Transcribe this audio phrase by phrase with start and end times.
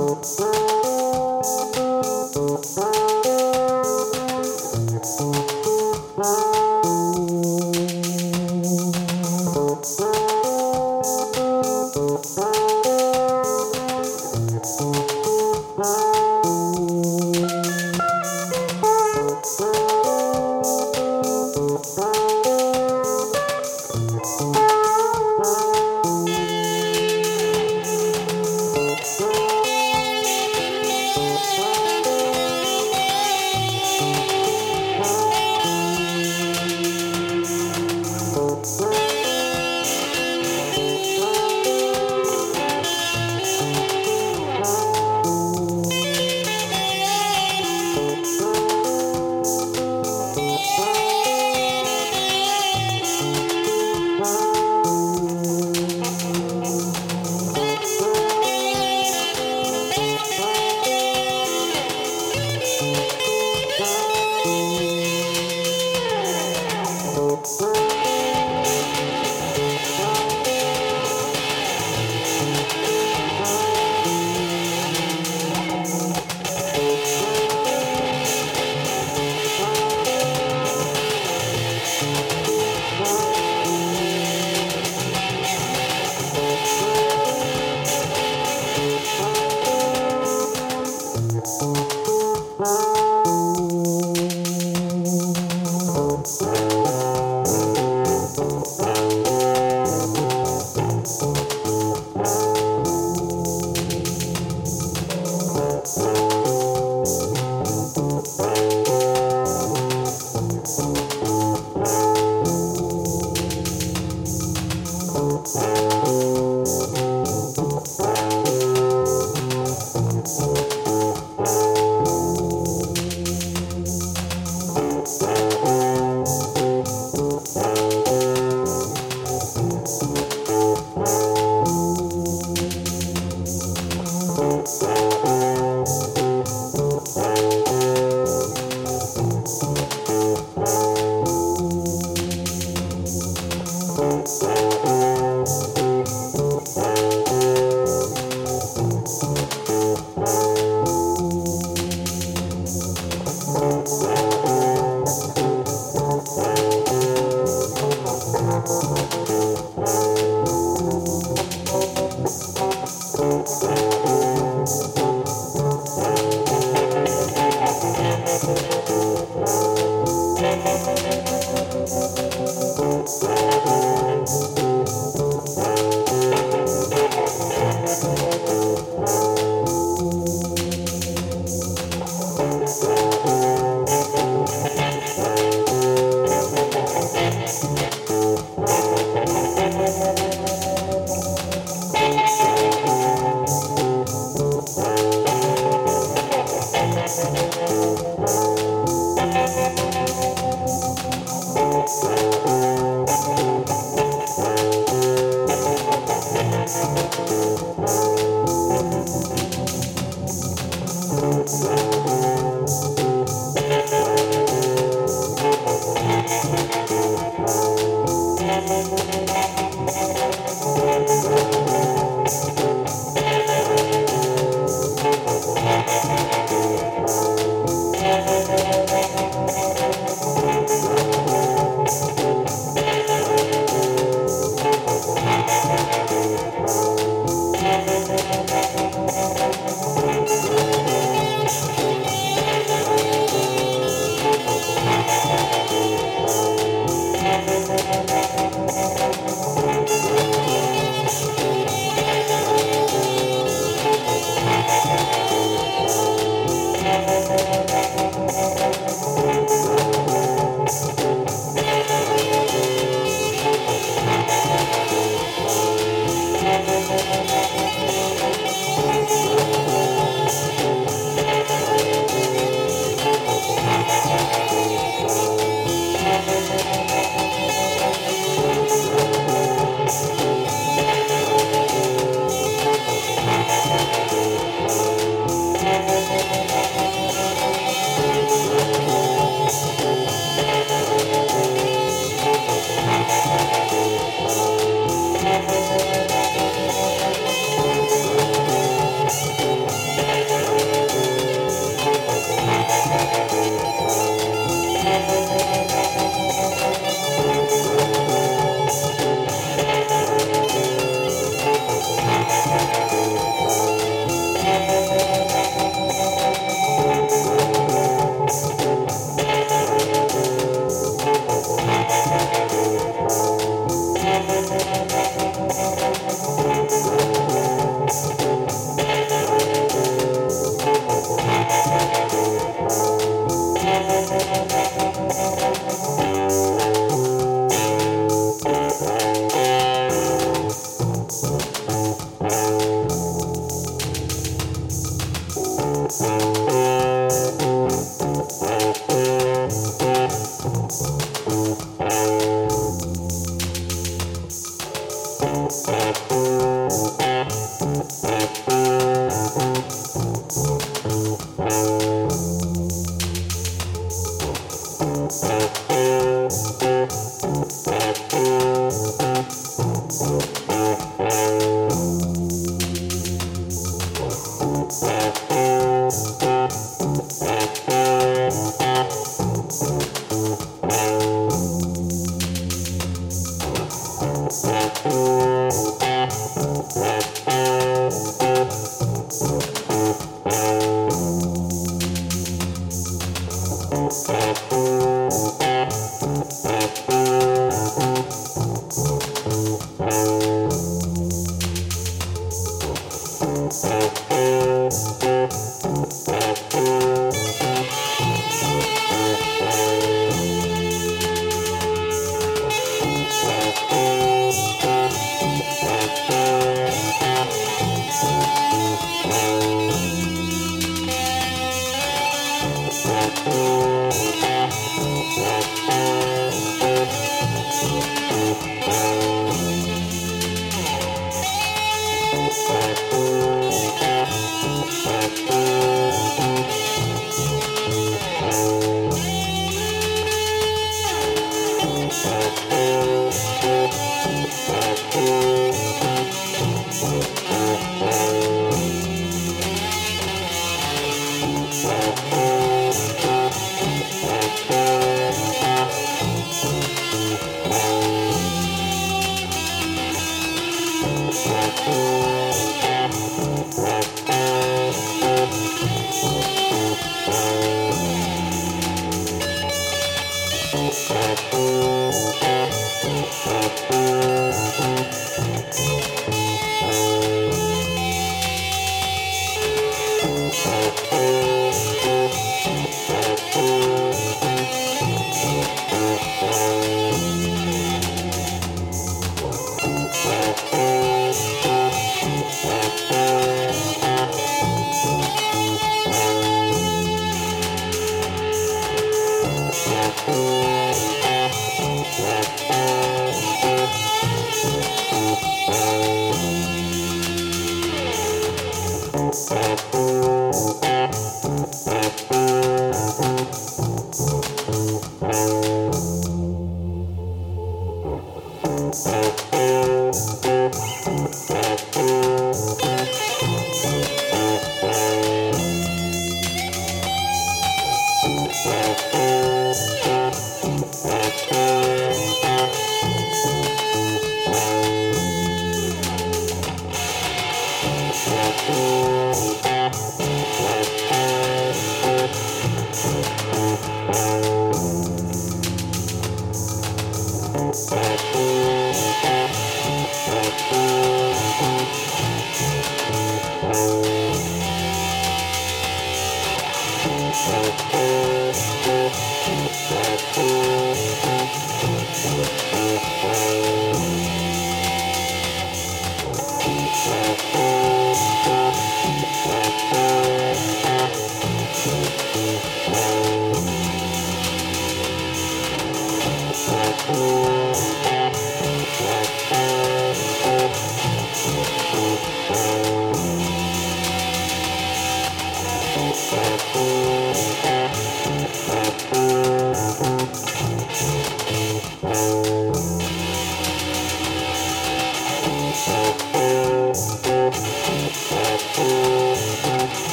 [0.00, 0.77] Oh, oh,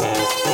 [0.00, 0.47] Thanks.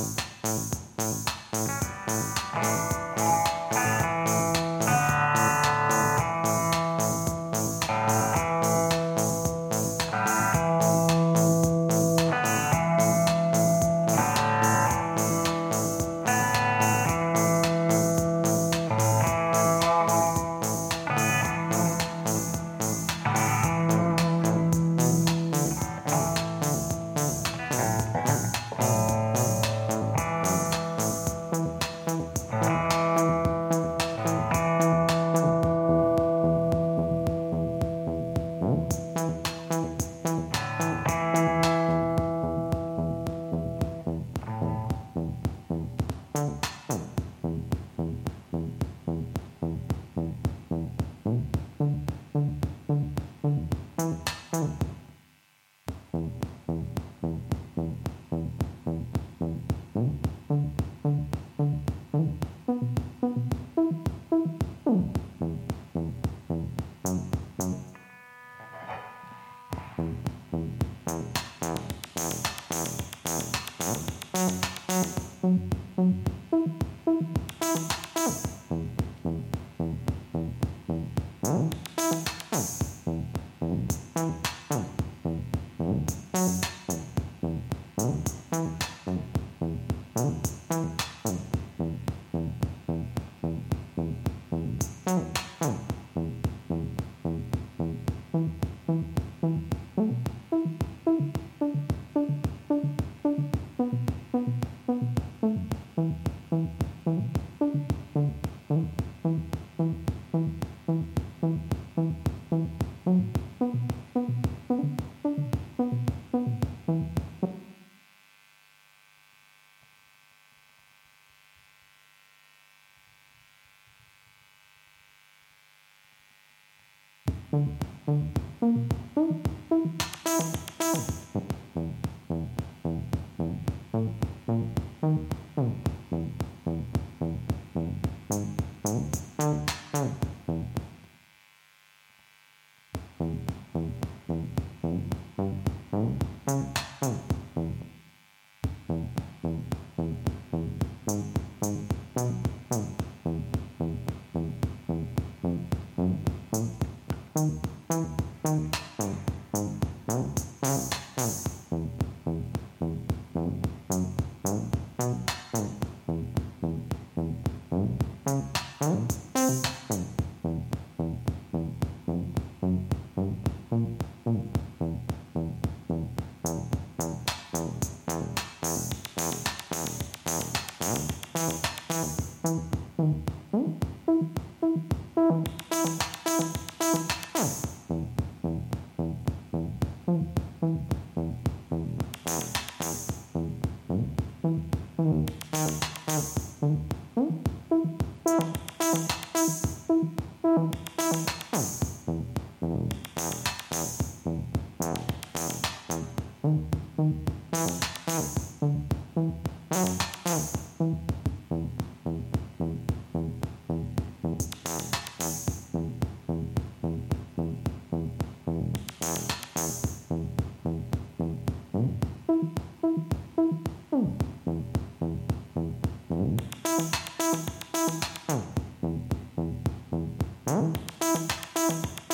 [0.00, 0.79] Música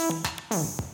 [0.08, 0.85] Mm-hmm.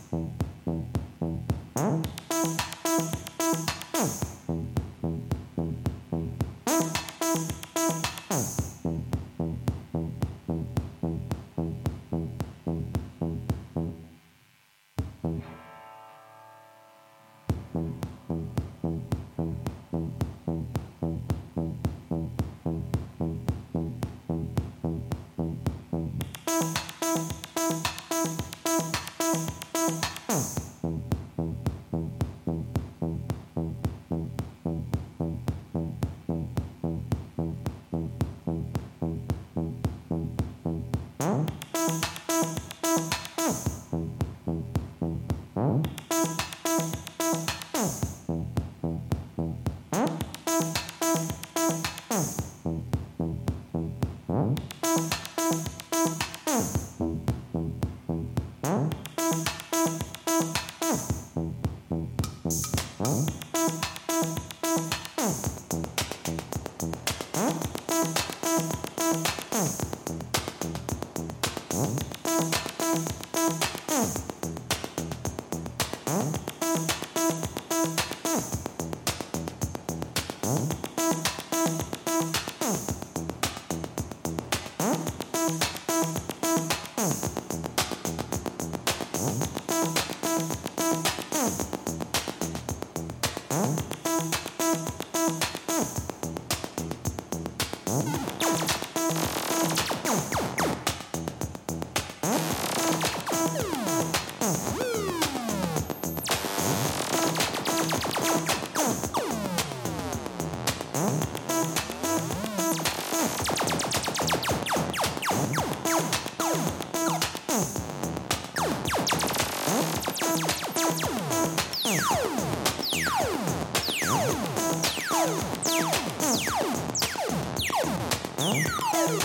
[129.05, 129.23] Thank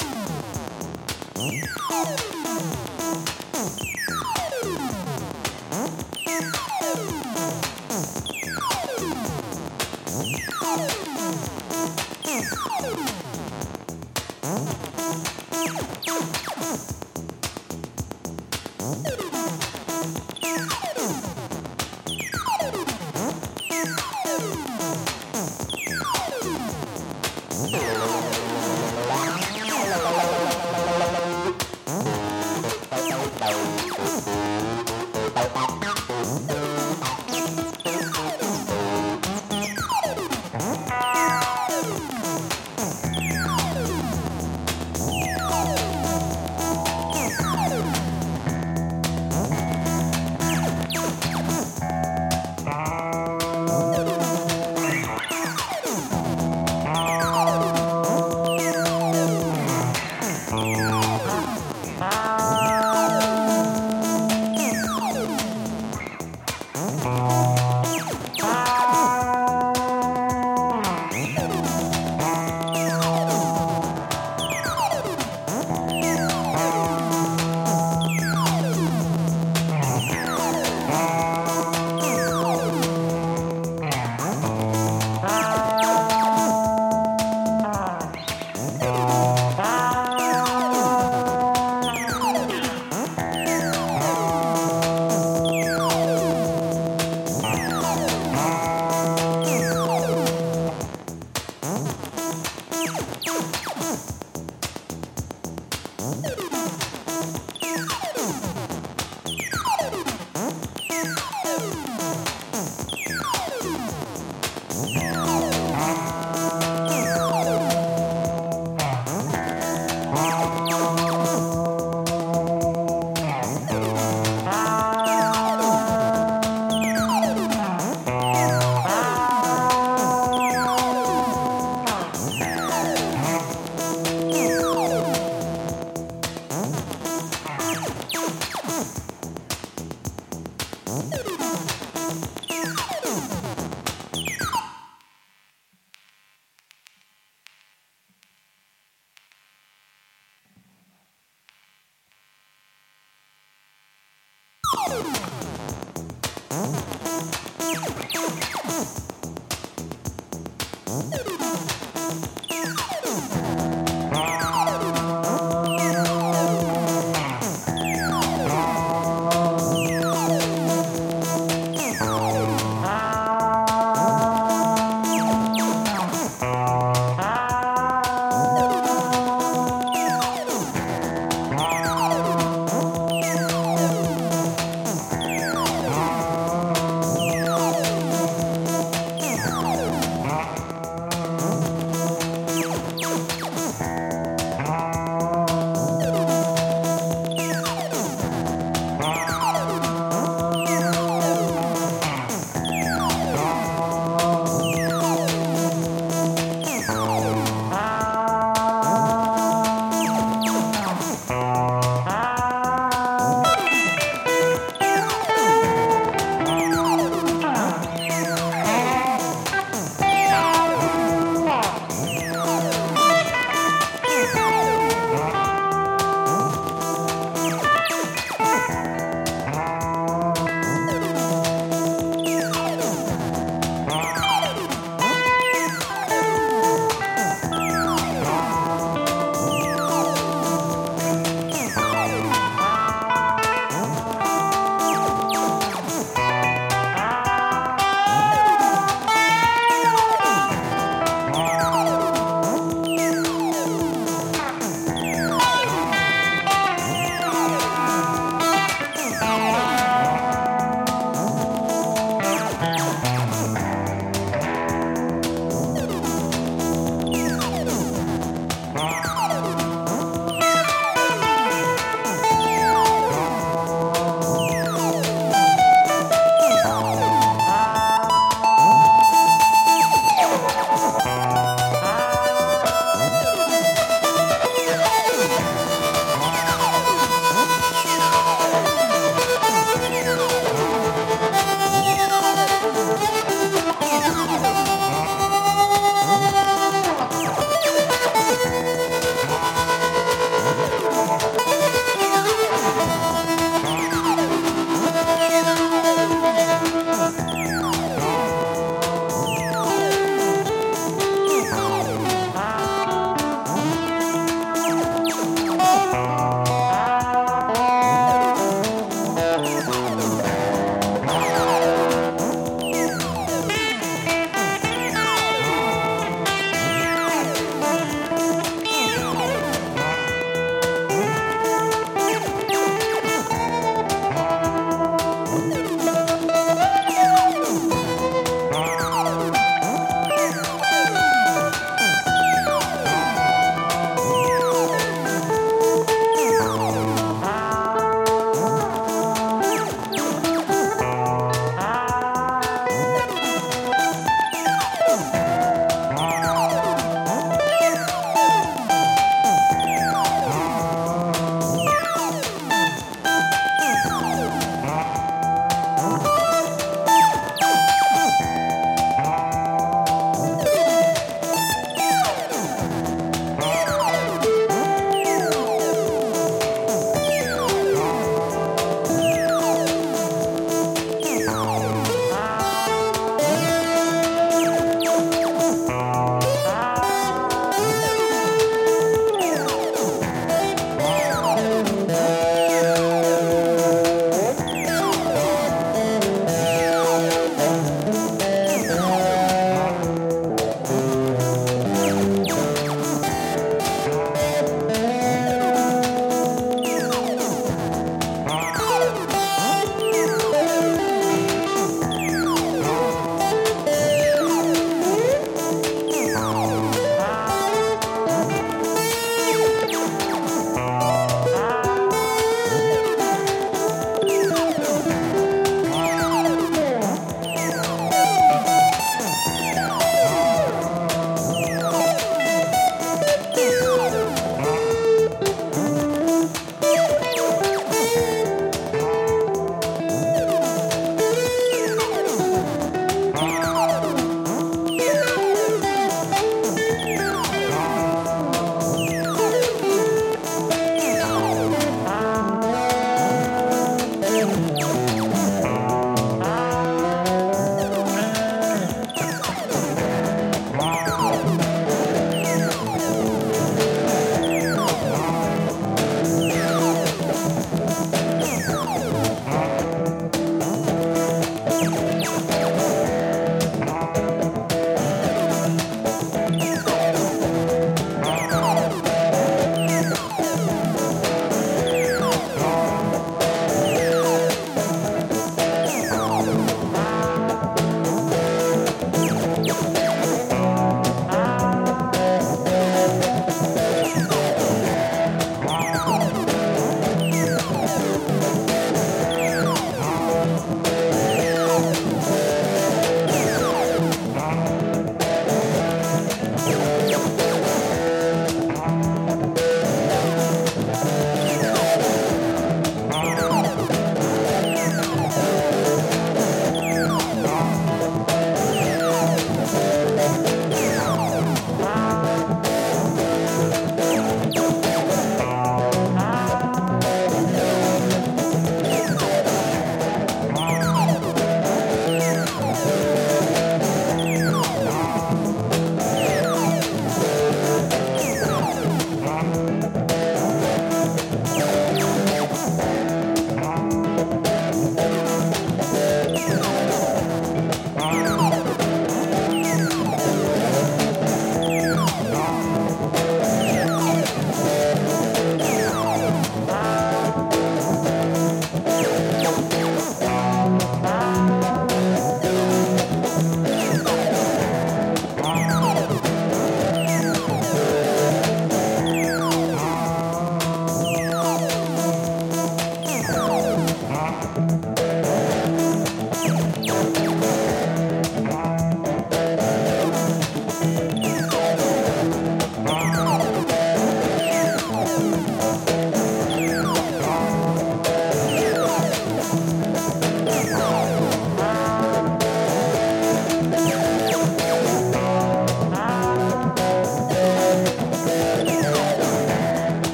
[0.00, 0.03] you.